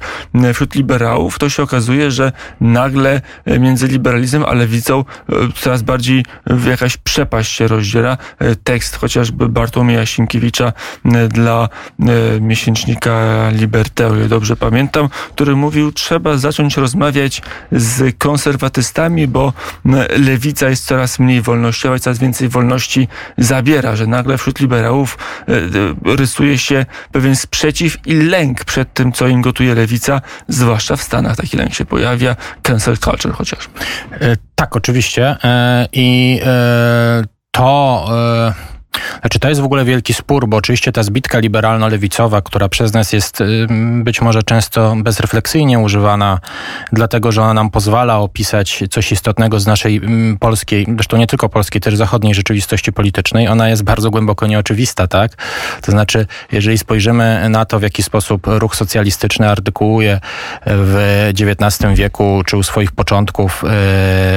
wśród 0.54 0.76
liberałów, 0.76 1.40
to 1.40 1.50
się 1.50 1.64
okazuje, 1.64 2.12
że 2.12 2.32
nagle 2.62 3.22
między 3.60 3.88
liberalizmem 3.88 4.46
a 4.46 4.54
lewicą 4.54 5.00
e, 5.00 5.34
coraz 5.56 5.82
bardziej 5.82 6.26
jakaś 6.68 6.98
przepaść 6.98 7.52
się 7.52 7.68
rozdziera. 7.68 8.18
E, 8.40 8.56
tekst 8.56 8.96
chociażby 8.96 9.50
Bartłomieja 9.50 10.06
Sienkiewicza 10.06 10.74
dla 11.30 11.70
miesięcznika 12.42 13.50
Liberté, 13.52 14.08
o 14.08 14.16
ile 14.16 14.28
dobrze 14.28 14.56
pamiętam, 14.56 15.10
który 15.36 15.56
mówił, 15.56 15.92
trzeba 15.92 16.29
zacząć 16.38 16.78
rozmawiać 16.78 17.42
z 17.72 18.18
konserwatystami, 18.18 19.28
bo 19.28 19.54
lewica 20.18 20.70
jest 20.70 20.86
coraz 20.86 21.20
mniej 21.20 21.42
wolnościowa 21.42 21.96
i 21.96 22.00
coraz 22.00 22.20
więcej 22.20 22.50
wolności 22.50 23.08
zabiera, 23.38 23.96
że 23.96 24.08
nagle 24.08 24.38
wśród 24.38 24.60
liberałów 24.60 25.18
e, 25.48 25.54
e, 25.54 26.16
rysuje 26.16 26.58
się 26.58 26.86
pewien 27.12 27.36
sprzeciw 27.36 27.98
i 28.08 28.14
lęk 28.14 28.66
przed 28.66 28.94
tym, 28.94 29.12
co 29.12 29.28
im 29.28 29.42
gotuje 29.42 29.76
lewica, 29.76 30.22
zwłaszcza 30.48 30.96
w 30.96 31.04
Stanach 31.04 31.36
taki 31.36 31.58
lęk 31.58 31.74
się 31.74 31.86
pojawia, 31.86 32.36
cancel 32.62 32.98
culture 32.98 33.34
chociażby. 33.34 33.80
E, 34.12 34.38
tak, 34.56 34.76
oczywiście. 34.76 35.36
I 35.94 36.40
to 37.52 38.10
znaczy, 39.22 39.40
to 39.40 39.50
jest 39.50 39.62
w 39.62 39.64
ogóle 39.64 39.86
wielki 39.86 40.14
spór, 40.14 40.48
bo 40.48 40.58
oczywiście 40.58 40.92
ta 40.92 41.04
zbitka 41.04 41.40
liberalno-lewicowa, 41.40 42.42
która 42.42 42.70
przez 42.70 42.94
nas 42.94 43.14
jest 43.14 43.44
być 44.04 44.22
może 44.22 44.44
często 44.44 44.96
bezrefleksyjnie 44.98 45.80
używana, 45.80 46.40
dlatego 46.94 47.32
że 47.32 47.42
ona 47.42 47.54
nam 47.54 47.70
pozwala 47.70 48.18
opisać 48.18 48.84
coś 48.90 49.12
istotnego 49.12 49.60
z 49.60 49.68
naszej 49.68 50.02
polskiej, 50.40 50.86
zresztą 50.94 51.18
nie 51.18 51.28
tylko 51.28 51.50
polskiej, 51.50 51.82
też 51.82 51.96
zachodniej 51.96 52.34
rzeczywistości 52.34 52.94
politycznej, 52.94 53.48
ona 53.48 53.70
jest 53.70 53.84
bardzo 53.84 54.12
głęboko 54.12 54.48
nieoczywista, 54.48 55.08
tak? 55.08 55.32
To 55.82 55.92
znaczy, 55.92 56.26
jeżeli 56.52 56.78
spojrzymy 56.78 57.50
na 57.50 57.66
to, 57.66 57.80
w 57.80 57.82
jaki 57.82 58.04
sposób 58.04 58.42
ruch 58.46 58.76
socjalistyczny 58.76 59.50
artykułuje 59.50 60.20
w 60.66 61.30
XIX 61.40 61.94
wieku, 61.94 62.42
czy 62.46 62.58
u 62.58 62.64
swoich 62.64 62.92
początków 62.92 63.64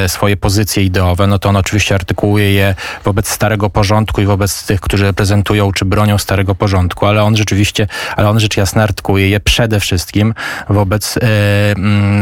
e, 0.05 0.09
swoje 0.09 0.37
pozycje 0.37 0.85
ideowe, 0.85 1.27
no 1.27 1.39
to 1.39 1.49
on 1.49 1.57
oczywiście 1.57 1.95
artykułuje 1.95 2.53
je 2.53 2.75
wobec 3.05 3.29
starego 3.29 3.71
porządku 3.71 4.21
i 4.21 4.27
wobec 4.27 4.42
wobec 4.43 4.67
tych, 4.67 4.81
którzy 4.81 5.05
reprezentują 5.05 5.73
czy 5.73 5.85
bronią 5.85 6.19
starego 6.19 6.55
porządku, 6.55 7.07
ale 7.07 7.23
on 7.23 7.37
rzeczywiście, 7.37 7.87
ale 8.17 8.29
on 8.29 8.41
rzecz 8.41 8.57
jasna 8.57 8.83
artykułuje 8.83 9.29
je 9.29 9.41
przede 9.41 9.81
wszystkim 9.81 10.35
wobec 10.69 11.19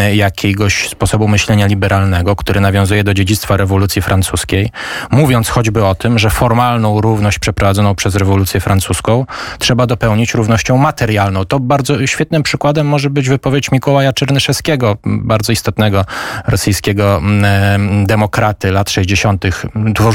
e, 0.01 0.17
jakiegoś 0.17 0.89
sposobu 0.89 1.29
myślenia 1.29 1.67
liberalnego, 1.67 2.37
który 2.37 2.61
nawiązuje 2.61 3.05
do 3.05 3.15
dziedzictwa 3.15 3.57
rewolucji 3.57 4.03
francuskiej, 4.03 4.71
mówiąc 5.11 5.49
choćby 5.49 5.85
o 5.85 5.95
tym, 5.95 6.19
że 6.19 6.31
formalną 6.31 7.01
równość 7.01 7.39
przeprowadzoną 7.39 7.95
przez 7.95 8.15
rewolucję 8.15 8.61
francuską 8.61 9.27
trzeba 9.59 9.87
dopełnić 9.87 10.35
równością 10.35 10.77
materialną. 10.77 11.45
To 11.45 11.61
bardzo 11.61 12.07
świetnym 12.07 12.43
przykładem 12.43 12.87
może 12.87 13.11
być 13.11 13.29
wypowiedź 13.29 13.73
Mikołaja 13.73 14.13
Czernyszewskiego, 14.13 14.97
bardzo 15.05 15.53
istotnego 15.53 16.05
rosyjskiego 16.47 17.23
e, 17.43 17.79
demokraty 18.07 18.73
lat 18.73 18.91
60., 18.91 19.45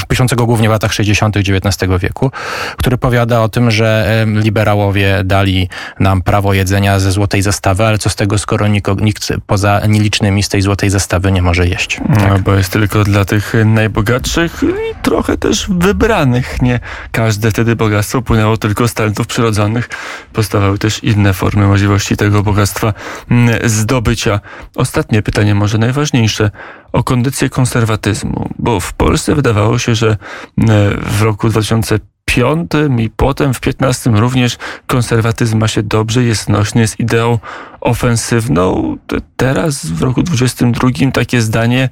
piszącego 0.08 0.46
głównie 0.46 0.68
w 0.68 0.72
latach 0.72 0.94
60. 0.94 1.38
XIX 1.38 1.78
wieku, 2.00 2.32
który 2.78 2.98
powiada 2.98 3.42
o 3.42 3.50
tym, 3.50 3.72
że 3.72 4.26
liberałowie 4.28 5.22
dali 5.24 5.70
nam 6.00 6.22
prawo 6.22 6.54
jedzenia 6.54 7.00
ze 7.00 7.12
złotej 7.12 7.42
zastawy, 7.42 7.86
ale 7.86 7.98
co 7.98 8.10
z 8.10 8.16
tego, 8.16 8.38
skoro 8.38 8.68
nikt 9.02 9.34
poza 9.48 9.82
nielicznymi 9.88 10.44
z 10.44 10.50
tej 10.50 10.62
złotej 10.62 10.90
zastawy 10.90 11.32
nie 11.32 11.42
może 11.42 11.68
jeść. 11.68 12.00
Tak? 12.16 12.30
No, 12.30 12.40
bo 12.40 12.54
jest 12.54 12.72
tylko 12.72 13.04
dla 13.04 13.26
tych 13.26 13.54
najbogatszych 13.66 14.64
i 14.64 14.96
trochę 15.02 15.38
też 15.38 15.68
wybranych. 15.70 16.62
Nie 16.62 16.80
każde 17.12 17.52
wtedy 17.52 17.76
bogactwo 17.76 18.22
płynęło 18.22 18.58
tylko 18.58 18.88
z 18.88 18.94
talentów 18.94 19.28
przyrodzonych. 19.28 19.90
Powstawały 20.34 20.78
też 20.78 21.04
inne 21.04 21.34
formy 21.34 21.68
możliwości 21.68 22.18
tego 22.18 22.44
bogactwa 22.44 22.94
mm, 23.32 23.70
zdobycia. 23.70 24.40
Ostatnie 24.76 25.22
pytanie, 25.22 25.56
może 25.56 25.78
najważniejsze 25.78 26.52
o 26.96 27.04
kondycję 27.04 27.50
konserwatyzmu, 27.50 28.50
bo 28.60 28.80
w 28.80 28.94
Polsce 28.94 29.36
wydawało 29.36 29.80
się, 29.80 29.96
że 29.96 30.18
mm, 30.58 31.02
w 31.02 31.22
roku 31.22 31.50
2005 31.50 32.72
i 32.98 33.10
potem 33.10 33.54
w 33.54 33.60
15 33.60 34.10
również 34.10 34.58
konserwatyzm 34.88 35.58
ma 35.58 35.68
się 35.68 35.84
dobrze, 35.84 36.24
jest 36.24 36.50
nośny, 36.50 36.82
jest 36.82 37.00
ideą 37.00 37.40
ofensywną. 37.82 38.98
Teraz 39.38 39.86
w 39.86 40.02
roku 40.02 40.24
22 40.24 40.90
takie 41.14 41.42
zdanie 41.42 41.90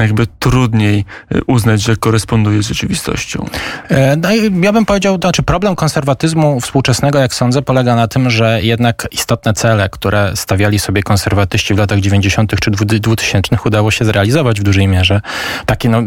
jakby 0.00 0.26
trudniej 0.26 1.04
e, 1.30 1.38
uznać, 1.46 1.82
że 1.82 1.96
koresponduje 1.96 2.62
z 2.62 2.68
rzeczywistością. 2.68 3.46
E, 3.88 4.16
no 4.16 4.28
ja 4.62 4.72
bym 4.72 4.86
powiedział, 4.86 5.18
to 5.18 5.28
znaczy 5.28 5.42
problem 5.42 5.76
konserwatyzmu 5.76 6.60
współczesnego, 6.60 7.18
jak 7.18 7.34
sądzę, 7.34 7.62
polega 7.62 7.96
na 7.96 8.08
tym, 8.08 8.30
że 8.30 8.62
jednak 8.62 9.08
istotne 9.12 9.52
cele, 9.52 9.88
które 9.88 10.32
stawiali 10.34 10.78
sobie 10.78 11.02
konserwatyści 11.02 11.74
w 11.74 11.78
latach 11.78 12.00
90. 12.00 12.60
czy 12.60 12.70
2000 12.70 13.56
udało 13.64 13.90
się 13.90 14.04
zrealizować 14.04 14.60
w 14.60 14.62
dużej 14.62 14.88
mierze. 14.88 15.20
Takie, 15.66 15.88
no, 15.88 16.02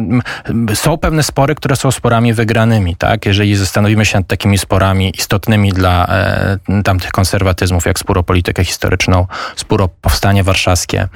są 0.73 0.97
pewne 0.97 1.23
spory, 1.23 1.55
które 1.55 1.75
są 1.75 1.91
sporami 1.91 2.33
wygranymi, 2.33 2.95
tak? 2.95 3.25
Jeżeli 3.25 3.55
zastanowimy 3.55 4.05
się 4.05 4.17
nad 4.17 4.27
takimi 4.27 4.57
sporami 4.57 5.13
istotnymi 5.17 5.71
dla 5.71 6.07
e, 6.07 6.83
tamtych 6.83 7.11
konserwatyzmów, 7.11 7.85
jak 7.85 7.99
spór 7.99 8.17
o 8.17 8.23
politykę 8.23 8.65
historyczną, 8.65 9.27
spór 9.55 9.81
o 9.81 9.87
powstanie 9.87 10.43
warszawskie, 10.43 11.07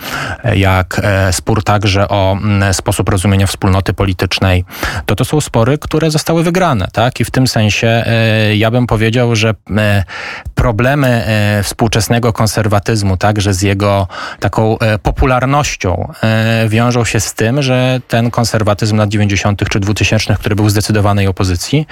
e, 0.43 0.57
jak 0.57 1.01
e, 1.03 1.33
spór 1.33 1.63
także 1.63 2.07
o 2.07 2.37
sposób 2.71 3.09
rozumienia 3.09 3.47
wspólnoty 3.47 3.93
politycznej, 3.93 4.65
to 5.05 5.15
to 5.15 5.25
są 5.25 5.41
spory, 5.41 5.77
które 5.77 6.11
zostały 6.11 6.43
wygrane, 6.43 6.87
tak? 6.93 7.19
I 7.19 7.25
w 7.25 7.31
tym 7.31 7.47
sensie 7.47 7.87
e, 7.87 8.55
ja 8.55 8.71
bym 8.71 8.87
powiedział, 8.87 9.35
że 9.35 9.53
e, 9.77 10.03
problemy 10.55 11.07
e, 11.07 11.63
współczesnego 11.63 12.33
konserwatyzmu, 12.33 13.17
także 13.17 13.53
z 13.53 13.61
jego 13.61 14.07
taką 14.39 14.77
popularnością, 15.03 16.13
wiążą 16.67 17.05
się 17.05 17.19
z 17.19 17.33
tym, 17.33 17.61
że 17.61 18.01
ten 18.07 18.31
konserwatyzm 18.31 18.97
lat 18.97 19.09
90. 19.09 19.69
czy 19.69 19.79
2000, 19.79 20.35
który 20.35 20.55
był 20.55 20.69
zdecydowanej 20.69 21.27
opozycji, 21.27 21.87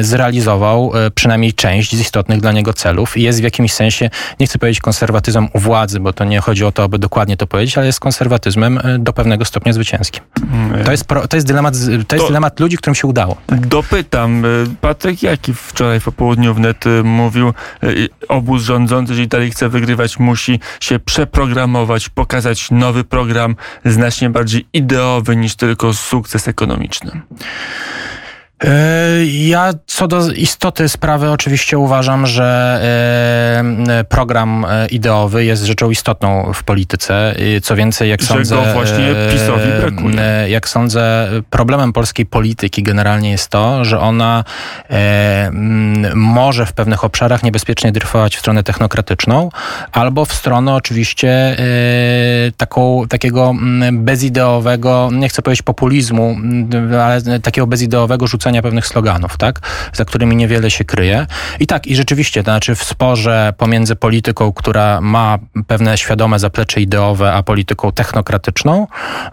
zrealizował 0.00 0.92
przynajmniej 1.14 1.52
część 1.52 1.96
z 1.96 2.00
istotnych 2.00 2.40
dla 2.40 2.52
niego 2.52 2.72
celów 2.72 3.16
i 3.16 3.22
jest 3.22 3.40
w 3.40 3.42
jakimś 3.42 3.72
sensie, 3.72 4.10
nie 4.40 4.46
chcę 4.46 4.58
powiedzieć 4.58 4.80
konserwatyzmem 4.80 5.48
u 5.54 5.58
władzy, 5.58 6.00
bo 6.00 6.12
to 6.12 6.24
nie 6.24 6.40
chodzi 6.40 6.64
o 6.64 6.72
to, 6.72 6.82
aby 6.82 6.98
dokładnie 6.98 7.36
to 7.36 7.46
powiedzieć, 7.46 7.78
ale 7.78 7.86
jest 7.86 8.00
konserwatyzmem 8.00 8.80
do 8.98 9.12
pewnego 9.12 9.44
stopnia 9.44 9.67
stopnia 9.68 9.72
zwycięskim. 9.72 10.24
Mm. 10.52 10.84
To 10.84 10.90
jest, 10.90 11.04
pro, 11.04 11.28
to 11.28 11.36
jest, 11.36 11.46
dylemat, 11.46 11.74
to 12.08 12.16
jest 12.16 12.28
dylemat 12.28 12.60
ludzi, 12.60 12.76
którym 12.76 12.94
się 12.94 13.06
udało. 13.06 13.36
Tak. 13.46 13.66
Dopytam. 13.66 14.44
Y, 14.44 14.66
Patryk 14.80 15.22
Jaki 15.22 15.54
wczoraj 15.54 16.00
po 16.00 16.12
południu 16.12 16.54
wnet 16.54 16.86
y, 16.86 17.04
mówił, 17.04 17.52
y, 17.84 18.08
obóz 18.28 18.62
rządzący, 18.62 19.12
jeżeli 19.12 19.28
dalej 19.28 19.50
chce 19.50 19.68
wygrywać, 19.68 20.18
musi 20.18 20.60
się 20.80 20.98
przeprogramować, 20.98 22.08
pokazać 22.08 22.70
nowy 22.70 23.04
program, 23.04 23.56
znacznie 23.84 24.30
bardziej 24.30 24.66
ideowy 24.72 25.36
niż 25.36 25.54
tylko 25.54 25.94
sukces 25.94 26.48
ekonomiczny. 26.48 27.20
E, 28.64 29.26
ja 29.26 29.70
co 29.86 30.08
do 30.08 30.30
istoty 30.30 30.88
sprawy 30.88 31.30
oczywiście 31.30 31.78
uważam, 31.78 32.26
że 32.26 32.80
e, 33.88 34.04
program 34.04 34.66
e, 34.68 34.86
ideowy 34.86 35.44
jest 35.44 35.64
rzeczą 35.64 35.90
istotną 35.90 36.52
w 36.54 36.62
polityce. 36.62 37.34
Co 37.62 37.76
więcej, 37.76 38.10
jak 38.10 38.20
że 38.20 38.26
sądzę, 38.26 38.56
go 38.56 38.62
właśnie 38.62 39.14
PiSowi 39.32 39.70
brakuje. 39.80 40.20
jak 40.48 40.68
sądzę, 40.68 41.28
problemem 41.50 41.92
polskiej 41.92 42.26
polityki 42.26 42.82
generalnie 42.82 43.30
jest 43.30 43.48
to, 43.48 43.84
że 43.84 44.00
ona 44.00 44.44
może 46.14 46.66
w 46.66 46.72
pewnych 46.72 47.04
obszarach 47.04 47.42
niebezpiecznie 47.42 47.92
dryfować 47.92 48.36
w 48.36 48.38
stronę 48.38 48.62
technokratyczną, 48.62 49.50
albo 49.92 50.24
w 50.24 50.32
stronę 50.32 50.74
oczywiście 50.74 51.56
taką, 52.56 53.04
takiego 53.08 53.54
bezideowego, 53.92 55.10
nie 55.12 55.28
chcę 55.28 55.42
powiedzieć 55.42 55.62
populizmu, 55.62 56.36
ale 57.02 57.40
takiego 57.40 57.66
bezideowego 57.66 58.26
rzucania 58.48 58.62
pewnych 58.62 58.86
sloganów, 58.86 59.36
tak? 59.36 59.60
Za 59.92 60.04
którymi 60.04 60.36
niewiele 60.36 60.70
się 60.70 60.84
kryje. 60.84 61.26
I 61.60 61.66
tak, 61.66 61.86
i 61.86 61.96
rzeczywiście, 61.96 62.42
to 62.42 62.50
znaczy 62.50 62.74
w 62.74 62.84
sporze 62.84 63.52
pomiędzy 63.58 63.96
polityką, 63.96 64.52
która 64.52 65.00
ma 65.00 65.38
pewne 65.66 65.98
świadome 65.98 66.38
zaplecze 66.38 66.80
ideowe, 66.80 67.32
a 67.32 67.42
polityką 67.42 67.92
technokratyczną, 67.92 68.86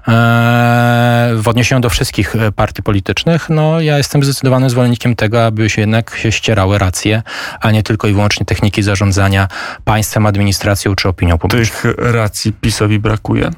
e, 0.07 1.31
w 1.36 1.48
odniesieniu 1.48 1.81
do 1.81 1.89
wszystkich 1.89 2.36
e, 2.36 2.51
partii 2.51 2.84
politycznych, 2.84 3.50
no 3.50 3.81
ja 3.81 3.98
jestem 3.98 4.24
zdecydowanym 4.24 4.69
zwolennikiem 4.69 5.15
tego, 5.15 5.45
aby 5.45 5.69
się 5.69 5.81
jednak 5.81 6.15
się 6.15 6.31
ścierały 6.31 6.77
racje, 6.77 7.24
a 7.62 7.72
nie 7.72 7.84
tylko 7.84 8.07
i 8.07 8.13
wyłącznie 8.13 8.45
techniki 8.45 8.84
zarządzania 8.84 9.48
państwem, 9.86 10.25
administracją 10.25 10.95
czy 10.95 11.10
opinią 11.10 11.38
publiczną. 11.38 11.75
Tych 11.81 11.95
racji 11.98 12.53
PiSowi 12.53 13.00
brakuje? 13.00 13.51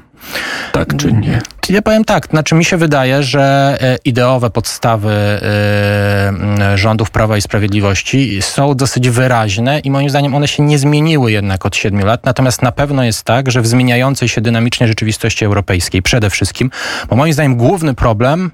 Tak 0.72 0.96
czy 0.96 1.12
nie? 1.12 1.40
Ja 1.68 1.82
powiem 1.82 2.04
tak, 2.04 2.26
znaczy 2.26 2.54
mi 2.54 2.64
się 2.64 2.76
wydaje, 2.76 3.22
że 3.22 3.76
e, 3.80 3.98
ideowe 4.04 4.50
podstawy 4.50 5.10
e, 5.10 6.78
rządów 6.78 7.10
Prawa 7.10 7.36
i 7.36 7.40
Sprawiedliwości 7.40 8.42
są 8.42 8.74
dosyć 8.74 9.10
wyraźne 9.10 9.78
i 9.78 9.90
moim 9.90 10.10
zdaniem 10.10 10.34
one 10.34 10.48
się 10.48 10.62
nie 10.62 10.78
zmieniły 10.78 11.32
jednak 11.32 11.66
od 11.66 11.76
siedmiu 11.76 12.06
lat. 12.06 12.24
Natomiast 12.24 12.62
na 12.62 12.72
pewno 12.72 13.04
jest 13.04 13.22
tak, 13.22 13.50
że 13.50 13.62
w 13.62 13.66
zmieniającej 13.66 14.28
się 14.28 14.40
dynamicznie 14.40 14.88
rzeczywistości 14.88 15.44
europejskiej 15.44 16.02
przede 16.02 16.30
wszystkim, 16.30 16.70
bo 17.08 17.16
moim 17.16 17.32
zdaniem 17.32 17.56
główny 17.56 17.94
problem 17.94 18.50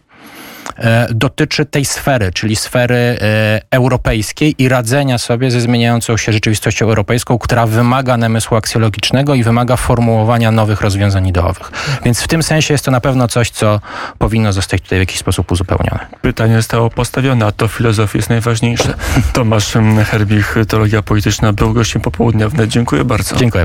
dotyczy 1.10 1.64
tej 1.66 1.84
sfery, 1.84 2.32
czyli 2.32 2.56
sfery 2.56 2.94
e, 2.94 3.60
europejskiej 3.70 4.54
i 4.58 4.68
radzenia 4.68 5.18
sobie 5.18 5.50
ze 5.50 5.60
zmieniającą 5.60 6.16
się 6.16 6.32
rzeczywistością 6.32 6.86
europejską, 6.86 7.38
która 7.38 7.66
wymaga 7.66 8.16
namysłu 8.16 8.56
aksjologicznego 8.56 9.34
i 9.34 9.42
wymaga 9.42 9.76
formułowania 9.76 10.50
nowych 10.50 10.80
rozwiązań 10.80 11.26
ideowych. 11.26 11.70
Więc 12.04 12.22
w 12.22 12.28
tym 12.28 12.42
sensie 12.42 12.74
jest 12.74 12.84
to 12.84 12.90
na 12.90 13.00
pewno 13.00 13.28
coś, 13.28 13.50
co 13.50 13.80
powinno 14.18 14.52
zostać 14.52 14.82
tutaj 14.82 14.98
w 14.98 15.02
jakiś 15.02 15.18
sposób 15.18 15.52
uzupełnione. 15.52 16.06
Pytanie 16.22 16.56
zostało 16.56 16.90
postawione, 16.90 17.46
a 17.46 17.52
to 17.52 17.68
filozofia 17.68 18.18
jest 18.18 18.30
najważniejsze. 18.30 18.94
Tomasz 19.32 19.72
Herbich, 20.10 20.54
Teologia 20.68 21.02
Polityczna, 21.02 21.52
był 21.52 21.72
gościem 21.72 22.02
popołudnia. 22.02 22.48
Dziękuję 22.66 23.04
bardzo. 23.04 23.36
Dziękuję. 23.36 23.62